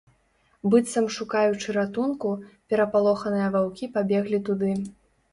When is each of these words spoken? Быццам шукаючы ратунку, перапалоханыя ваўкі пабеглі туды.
Быццам 0.73 1.05
шукаючы 1.17 1.75
ратунку, 1.75 2.31
перапалоханыя 2.73 3.51
ваўкі 3.57 3.85
пабеглі 3.99 4.41
туды. 4.49 4.71